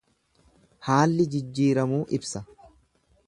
[0.87, 2.45] Haalli jijjiiramuu ibsa.